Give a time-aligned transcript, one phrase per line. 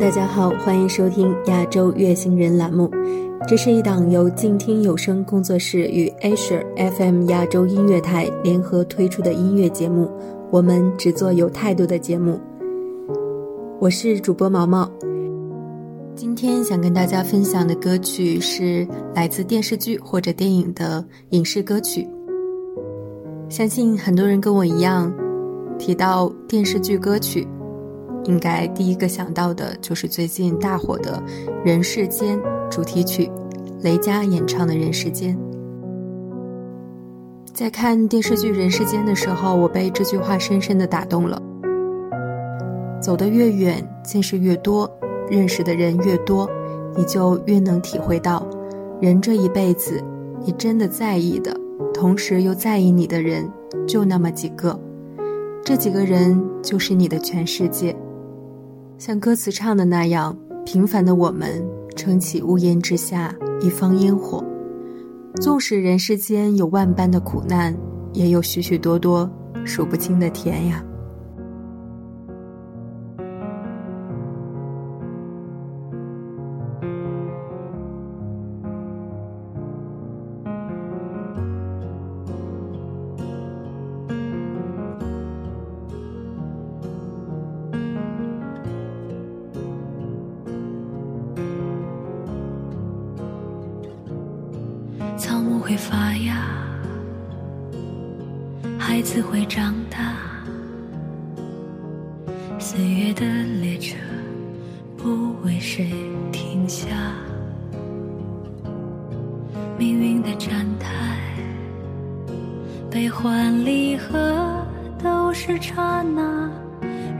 [0.00, 2.90] 大家好，欢迎收听亚洲乐星人栏目。
[3.46, 6.64] 这是一档由静听有声工作室与 Asia
[6.96, 10.10] FM 亚洲音乐台联合推出的音乐节目。
[10.50, 12.40] 我们只做有态度的节目。
[13.78, 14.90] 我是主播毛毛。
[16.14, 22.08] 今天想跟大家分享的歌曲是来自电视剧或者电影的影视歌曲。
[23.50, 25.12] 相信很多人跟我一样，
[25.78, 27.46] 提到电视剧歌曲。
[28.24, 31.22] 应该第一个想到的就是最近大火的
[31.64, 32.38] 《人世间》
[32.68, 33.30] 主题曲，
[33.82, 35.36] 雷佳演唱的《人世间》。
[37.52, 41.40] 在看电视剧《人世间》的时候，我被这句话深深的打动了。
[43.00, 44.90] 走得越远，见识越多，
[45.28, 46.48] 认识的人越多，
[46.94, 48.46] 你就越能体会到，
[49.00, 50.02] 人这一辈子，
[50.44, 51.58] 你真的在意的，
[51.94, 53.50] 同时又在意你的人，
[53.86, 54.78] 就那么几个，
[55.64, 57.96] 这几个人就是你的全世界。
[59.00, 64.44] 像歌词唱的那样，平凡的我们撑起屋檐之下一方烟火，
[65.40, 67.74] 纵使人世间有万般的苦难，
[68.12, 69.28] 也有许许多多
[69.64, 70.84] 数不清的甜呀。
[109.80, 111.16] 命运的站台，
[112.90, 114.62] 悲欢离合
[115.02, 116.50] 都是刹那，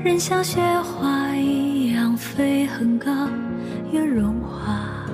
[0.04, 3.10] 人像雪花一样飞很高，
[3.92, 5.06] 又融化。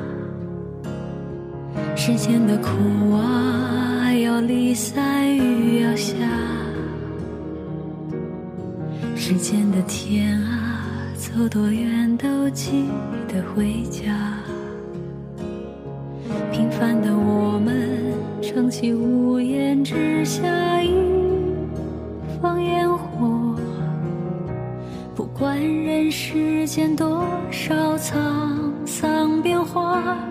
[1.94, 6.16] 世间的苦啊，要离散雨要下；
[9.14, 10.82] 世间的天啊，
[11.14, 12.86] 走多远都记
[13.28, 14.32] 得回家。
[16.50, 17.15] 平凡的，
[18.86, 20.94] 起屋檐之下一
[22.40, 23.56] 方烟火。
[25.12, 30.25] 不管人世间多少沧桑变化。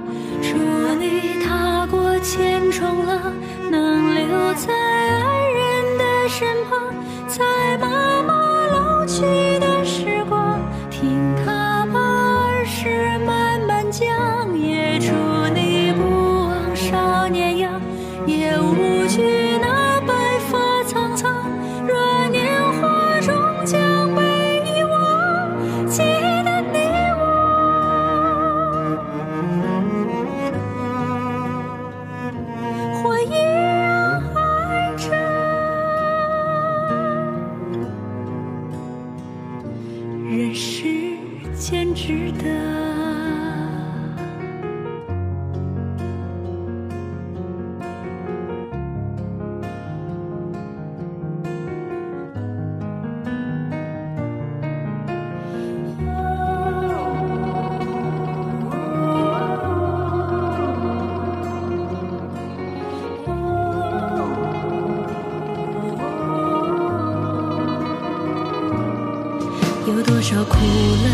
[70.55, 70.61] 苦
[71.03, 71.07] 乐，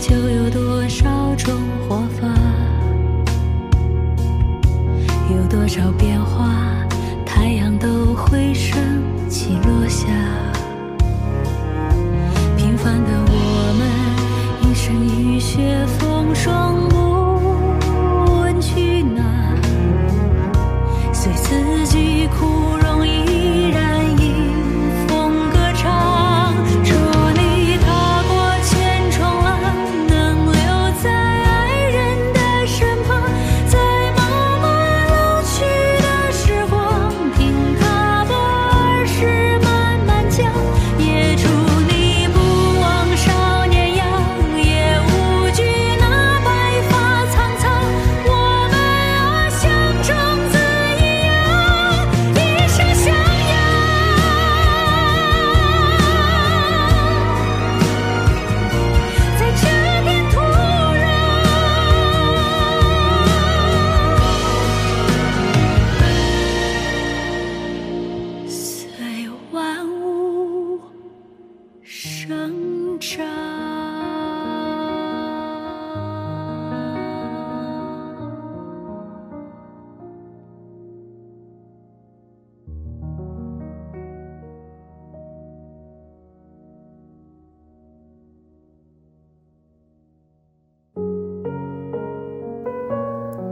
[0.00, 1.54] 就有多少种
[1.88, 2.28] 活法；
[5.30, 6.50] 有多少变化，
[7.24, 8.76] 太阳都会升
[9.28, 10.06] 起落下。
[12.56, 13.32] 平凡的我
[13.78, 16.74] 们，一生雨雪风霜。
[21.26, 22.83] 一生。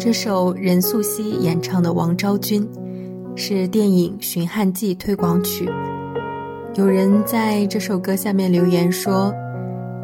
[0.05, 2.69] 这首任素汐演唱的《王昭君》
[3.37, 5.71] 是电影《寻汉记》推广曲。
[6.75, 9.33] 有人在这首歌下面留言说：“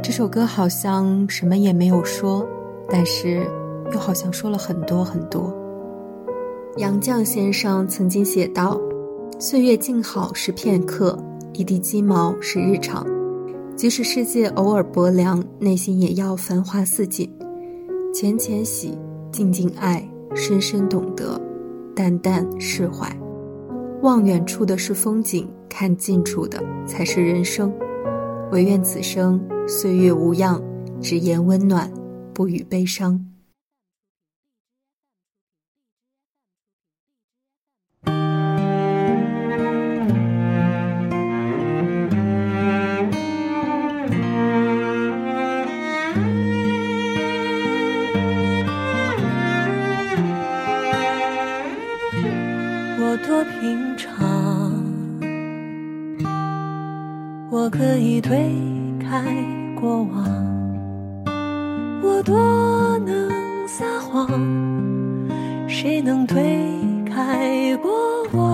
[0.00, 2.47] 这首歌好像什么也没有说，
[2.89, 3.45] 但是
[3.93, 5.53] 又好像说了很多很多。”
[6.79, 8.81] 杨绛先生曾经写道
[9.41, 11.19] ：“岁月静好是片刻，
[11.55, 13.05] 一地鸡毛是日常。
[13.75, 17.29] 即使世界偶尔薄凉，内心也要繁花似锦。
[18.15, 18.97] 浅浅喜，
[19.31, 21.41] 静静爱，深深懂得，
[21.95, 23.09] 淡淡释怀。
[24.03, 27.73] 望远处的是风景，看近处的才是人生。
[28.51, 30.63] 唯愿此生岁月无恙，
[31.01, 31.93] 只言温暖，
[32.33, 33.23] 不语悲伤。”
[57.69, 58.50] 我可以推
[58.99, 59.23] 开
[59.79, 60.25] 过往，
[62.03, 62.35] 我多
[63.00, 64.26] 能撒谎，
[65.69, 66.65] 谁能推
[67.05, 67.93] 开过
[68.32, 68.48] 往？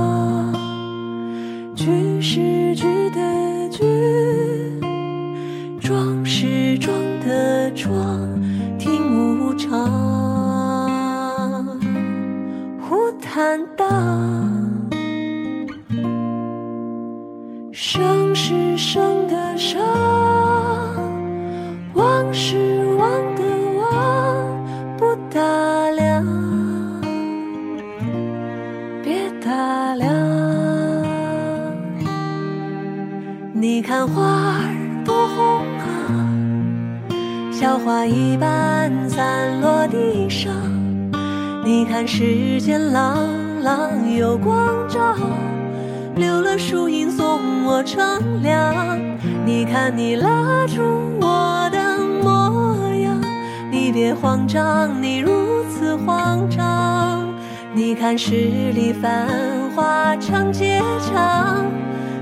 [58.75, 61.65] 里繁华长街长，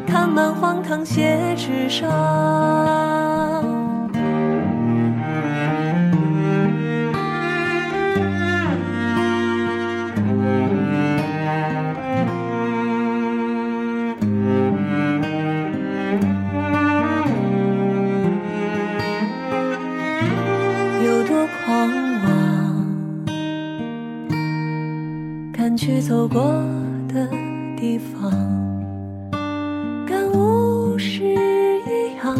[0.06, 3.31] 看满荒唐写纸上。
[25.84, 26.40] 去走过
[27.08, 27.28] 的
[27.76, 28.30] 地方，
[30.06, 32.36] 感悟是一样，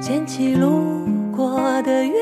[0.00, 2.14] 捡起路过的月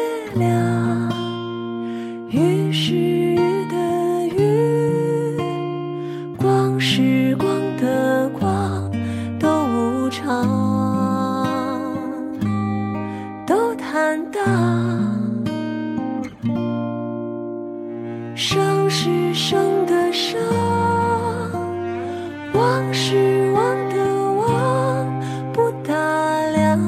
[18.50, 20.40] 生是生的生，
[22.54, 23.96] 忘是忘的
[24.32, 25.20] 忘，
[25.52, 25.92] 不打
[26.52, 26.80] 量，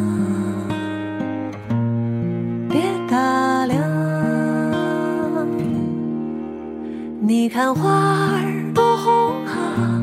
[2.71, 3.79] 别打量。
[7.21, 10.00] 你看花儿多红啊，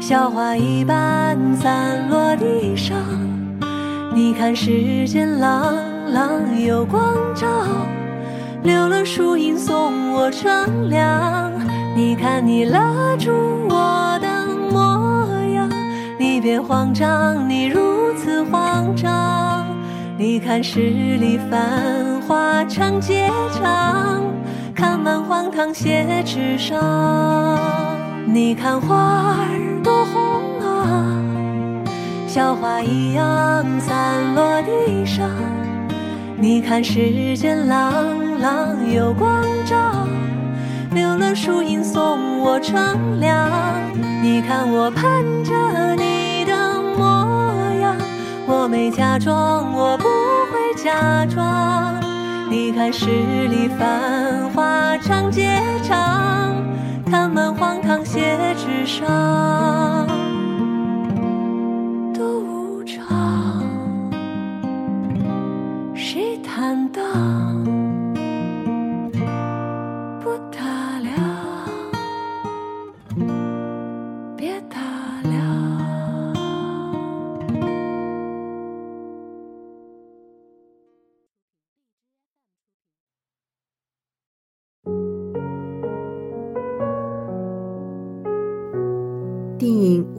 [0.00, 2.96] 小花一般散落地上。
[4.14, 5.76] 你看世间朗
[6.10, 7.46] 朗有光照。
[8.62, 11.50] 留了树荫送我乘凉，
[11.96, 13.30] 你看你拉住
[13.68, 15.68] 我的模样，
[16.18, 19.66] 你别慌张，你如此慌张。
[20.18, 24.22] 你看十里繁华长街长，
[24.74, 26.78] 看满荒唐写纸上。
[28.26, 31.16] 你看花儿多红啊，
[32.26, 35.26] 小花一样散落地上。
[36.36, 38.19] 你看世间朗。
[38.40, 39.76] 浪有光照，
[40.92, 43.50] 留了树荫送我乘凉。
[44.22, 47.96] 你看我盼着你的模样，
[48.46, 50.04] 我没假装，我不
[50.50, 51.94] 会假装。
[52.48, 56.56] 你看十里繁华长街长，
[57.10, 59.06] 看满荒唐写纸上。
[62.14, 63.62] 都无常，
[65.94, 67.49] 谁坦荡？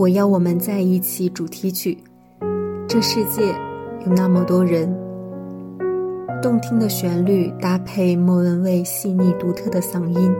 [0.01, 1.95] 我要我们在一起》主题曲。
[2.87, 3.49] 这世界
[4.03, 4.91] 有那么多人，
[6.41, 10.33] 动听的旋律搭配莫文蔚细腻独特的嗓音，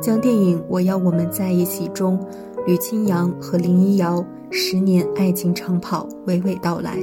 [0.00, 2.18] 将电影《我要我们在一起》中
[2.66, 6.96] 吕清扬和林依瑶十年爱情长跑娓娓道来。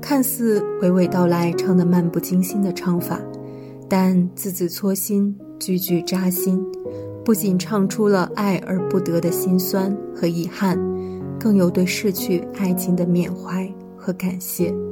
[0.00, 3.20] 看似娓娓道来，唱得漫不经心的唱法，
[3.88, 6.60] 但字字戳心，句句扎心。
[7.24, 10.76] 不仅唱出了爱而不得的辛酸和遗憾，
[11.42, 14.91] 更有对逝去爱情的缅怀和感谢。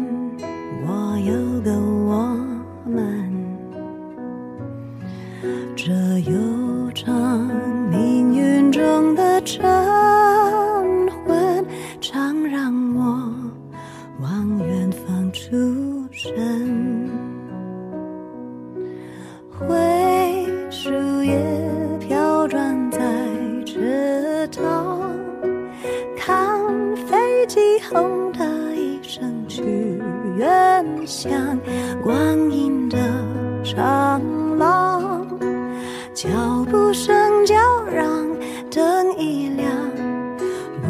[36.13, 36.27] 脚
[36.69, 38.27] 步声叫嚷，
[38.69, 39.71] 灯一亮，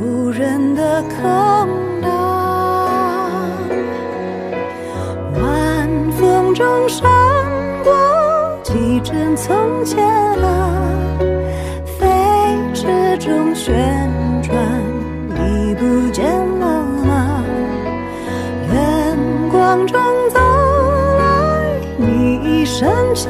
[0.02, 1.22] 无人的空
[2.02, 2.10] 荡。
[5.36, 7.08] 晚风中闪
[7.84, 7.94] 过
[8.64, 11.20] 几帧从前啊，
[11.86, 12.08] 飞
[12.74, 12.88] 驰
[13.20, 13.76] 中旋
[14.42, 14.56] 转，
[15.36, 16.26] 已不见。
[16.60, 17.44] 了吗？
[18.74, 19.18] 远
[19.52, 20.00] 光中
[20.30, 20.40] 走
[21.20, 23.30] 来，你一身晴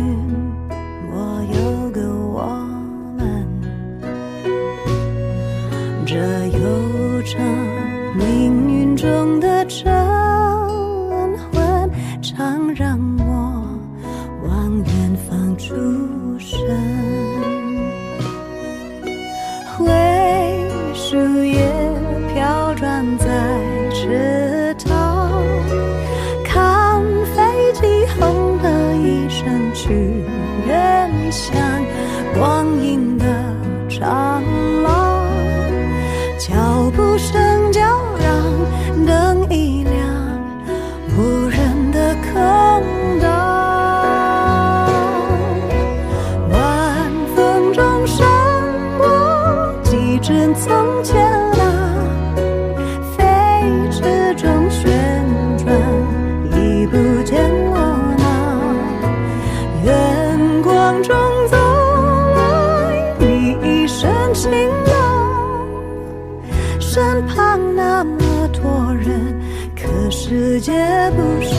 [66.93, 68.19] 身旁那么
[68.51, 69.33] 多人，
[69.77, 70.73] 可世界
[71.15, 71.55] 不声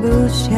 [0.00, 0.52] 不响，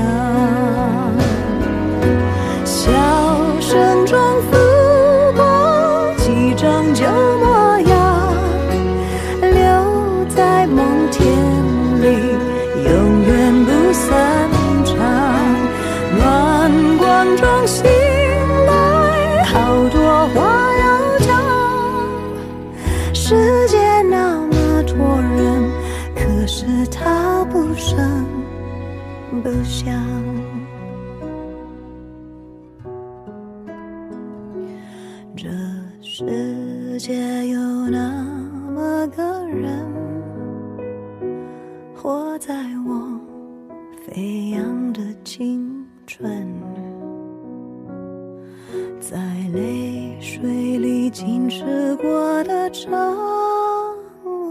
[50.35, 52.69] 水里浸湿过的。
[52.71, 52.91] 皱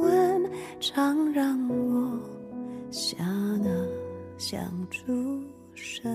[0.01, 0.49] 纹，
[0.79, 2.17] 常让我
[2.89, 3.17] 吓
[3.61, 3.85] 得
[4.37, 5.11] 想出
[5.73, 6.09] 神。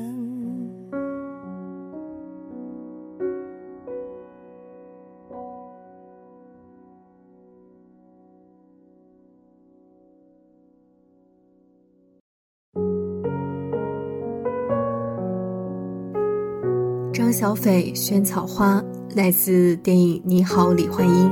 [17.13, 18.81] 张小斐《萱草花》
[19.15, 21.31] 来自电影《你好，李焕英》。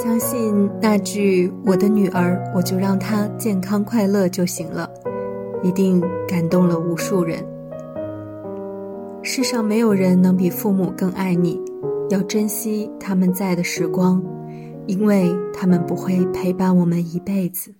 [0.00, 4.88] 相信那句“我的女儿，我就让她健康快乐就行了”，
[5.64, 7.44] 一定感动了无数人。
[9.20, 11.60] 世上没有人能比父母更爱你，
[12.08, 14.22] 要珍惜他们在的时光，
[14.86, 17.74] 因为他们不会陪伴我们一辈子。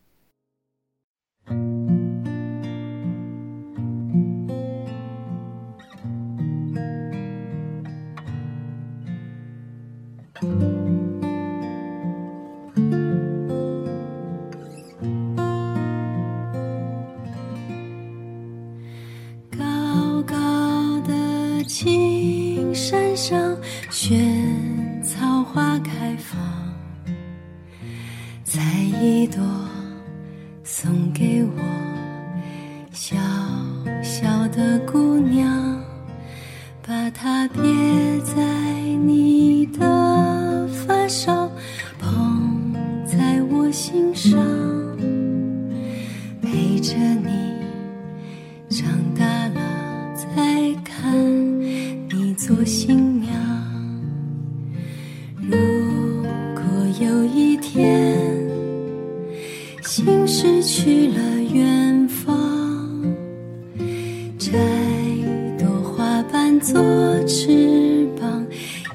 [66.60, 66.80] 做
[67.26, 68.46] 翅膀，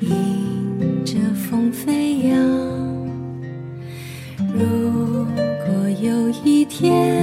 [0.02, 2.38] 迎着风飞扬。
[4.54, 5.26] 如
[5.66, 7.21] 果有一天。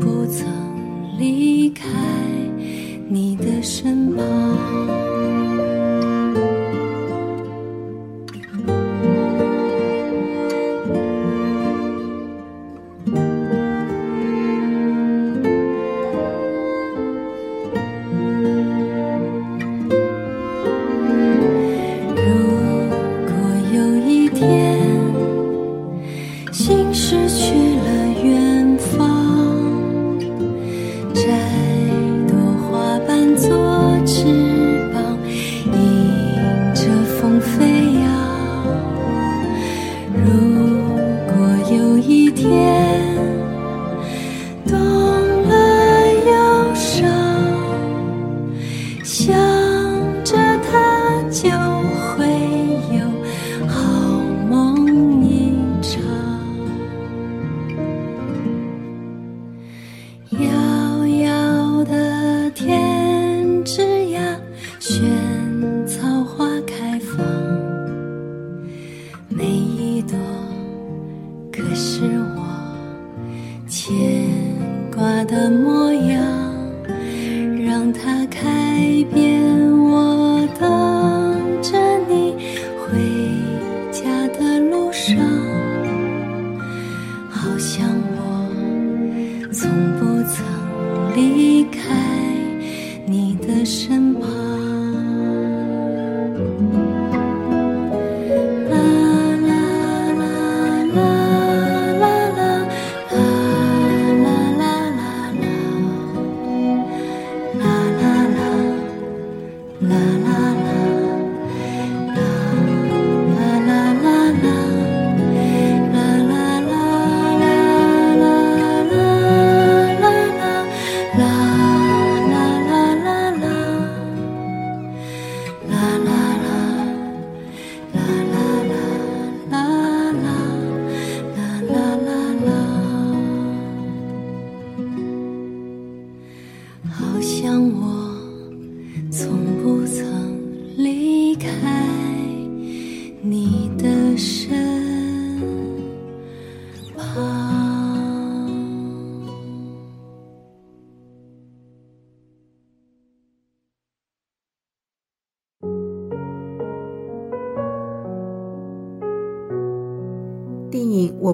[0.00, 0.46] 不曾
[1.18, 1.84] 离开
[3.08, 5.07] 你的身旁。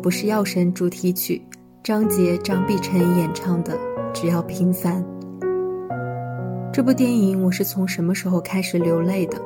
[0.05, 1.41] 不是药神》主题曲，
[1.83, 3.73] 张杰、张碧晨演唱的
[4.13, 5.03] 《只要平凡》。
[6.71, 9.41] 这部电影我是从什么时候开始流泪的？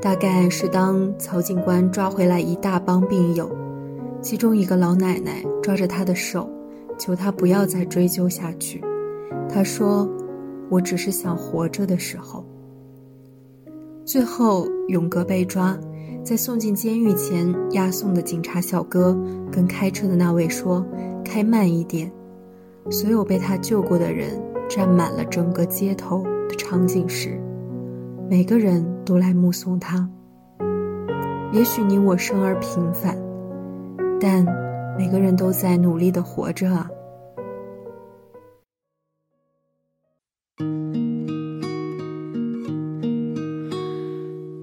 [0.00, 3.50] 大概是当曹警官抓回来一大帮病友，
[4.22, 6.48] 其中一个老奶奶抓着他的手，
[6.96, 8.80] 求他不要再追究下去。
[9.48, 10.08] 他说
[10.70, 12.46] ：“我只是想活着”的时候。
[14.04, 15.76] 最后，勇哥被抓，
[16.22, 19.18] 在送进监狱前，押送的警察小哥
[19.50, 20.86] 跟开车的那位说
[21.24, 22.10] ：“开慢一点。”
[22.88, 27.40] 所有被他救过的人站满了整个街头的场景时。
[28.28, 30.08] 每个人都来目送他。
[31.52, 33.18] 也许你我生而平凡，
[34.20, 34.46] 但
[34.96, 36.88] 每个人都在努力的活着啊。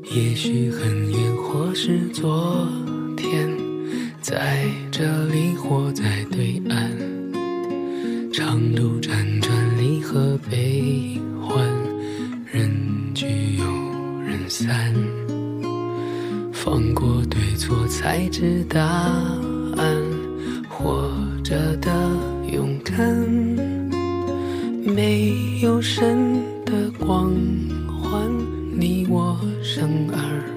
[0.03, 1.26] 也许很远，
[1.79, 2.67] 是昨
[3.15, 3.47] 天，
[4.19, 6.89] 在这里或在对岸，
[8.33, 11.63] 长路辗转，离合悲欢，
[12.51, 12.87] 人。
[14.49, 14.91] 散，
[16.51, 20.03] 放过对错，才知答案。
[20.67, 21.11] 活
[21.43, 21.91] 着的
[22.51, 22.97] 勇敢，
[24.83, 27.31] 没有神的光
[27.87, 28.27] 环，
[28.73, 30.56] 你我生而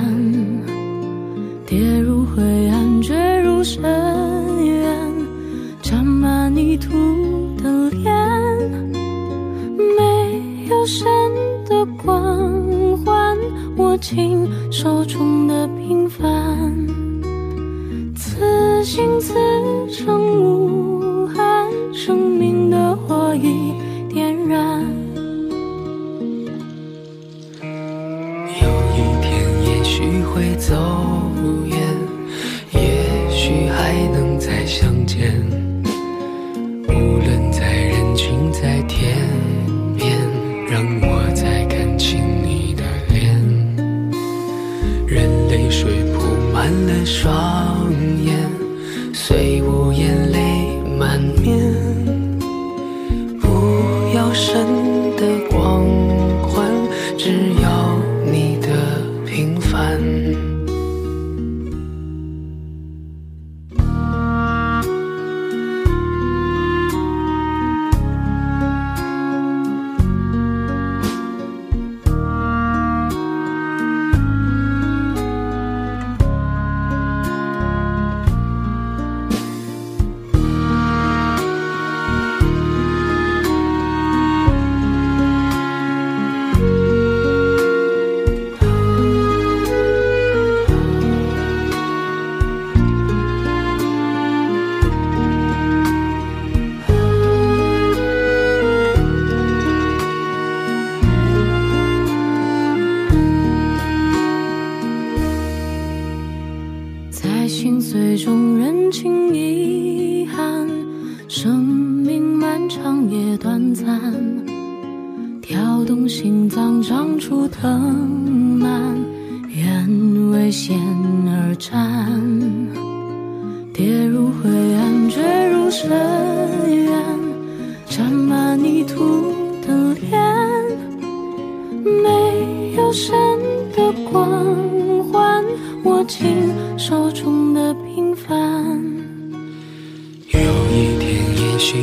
[30.01, 30.73] 许会走
[31.67, 31.77] 远，
[32.73, 35.30] 也许还能再相见。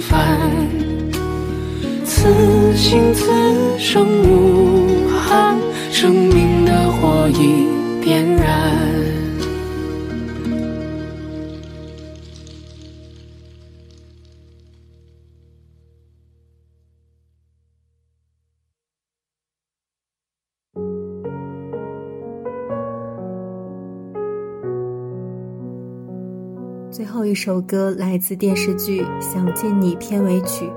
[0.00, 0.84] 凡。
[2.04, 3.30] 此心此
[3.78, 4.73] 生无
[27.34, 30.66] 一首歌来自电视剧《想见你》片尾曲，《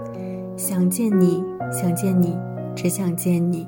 [0.57, 2.35] 想见你，想见你，
[2.75, 3.63] 只想见你》。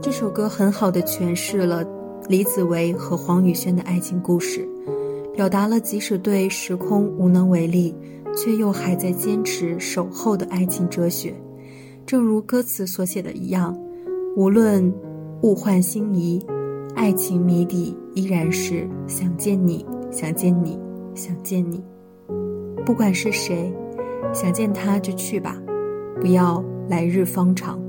[0.00, 1.86] 这首歌很好的诠释了
[2.30, 4.66] 李子维和黄宇轩的爱情故事，
[5.34, 7.94] 表达了即使对时空无能为力，
[8.34, 11.34] 却又还在坚持守候的爱情哲学。
[12.06, 13.78] 正如歌词所写的一样，
[14.34, 14.90] 无论
[15.42, 16.42] 物换星移。
[16.94, 20.78] 爱情谜底依然是想见你，想见你，
[21.14, 21.82] 想见你。
[22.84, 23.72] 不管是谁，
[24.32, 25.56] 想见他就去吧，
[26.20, 27.80] 不要来日方长。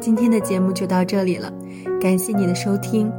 [0.00, 1.52] 今天的节目就到这里了，
[2.00, 3.12] 感谢你的收听，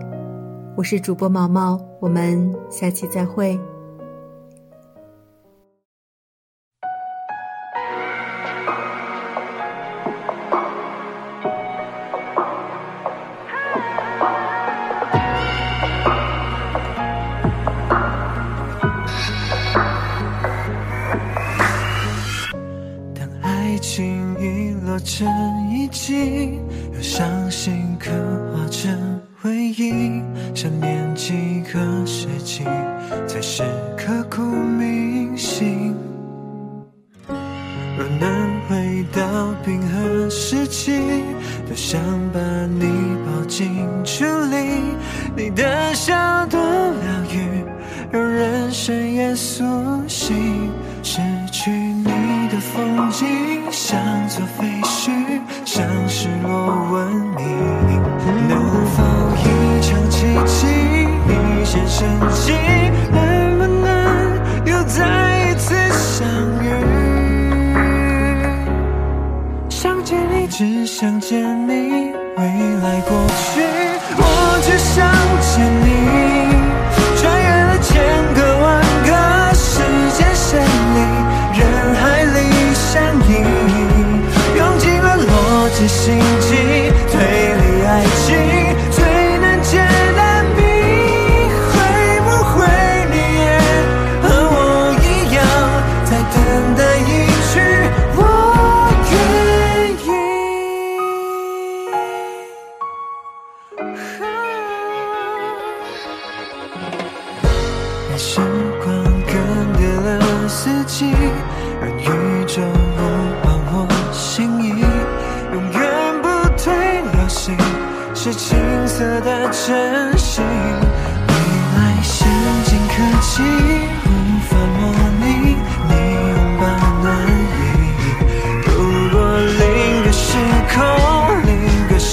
[0.75, 3.59] 我是主播毛毛，我们下期再会。
[25.03, 25.27] 成
[25.71, 26.59] 遗迹，
[26.93, 28.11] 用伤心刻
[28.53, 30.21] 画成回忆。
[30.53, 32.63] 想念几个世纪，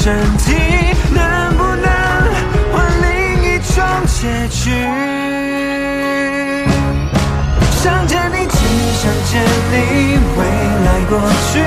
[0.09, 0.55] 身体，
[1.13, 1.21] 能
[1.59, 1.87] 不能
[2.73, 3.07] 换另
[3.45, 4.71] 一种结局？
[7.83, 9.77] 想见你，
[10.39, 10.41] 未
[10.87, 11.13] 来过
[11.53, 11.61] 去，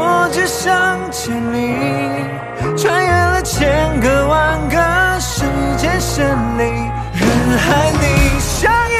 [0.00, 1.76] 我只想见你。
[2.74, 5.44] 穿越了千个万个时
[5.76, 6.62] 间线里，
[7.12, 8.96] 人海里相依，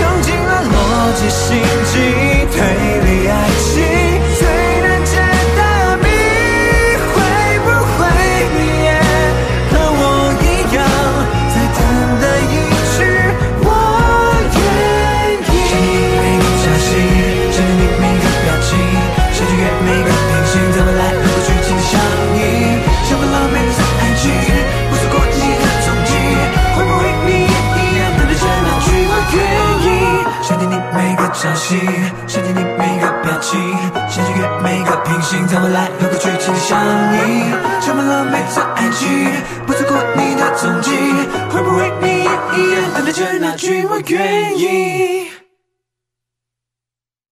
[0.00, 0.74] 用尽了逻
[1.14, 1.62] 辑心
[1.92, 2.37] 机。
[32.26, 33.60] 想见你每个表情。
[34.08, 36.78] 想穿越每个平行，在未来和过去紧紧相
[37.12, 37.44] 依。
[37.82, 39.30] 充满了每次爱情，
[39.66, 40.90] 不错过你的踪迹，
[41.50, 45.27] 会不会你也一样等待着那句我愿意？